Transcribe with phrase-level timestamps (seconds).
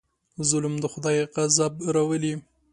[0.49, 2.33] ظلم د خدای غضب راولي.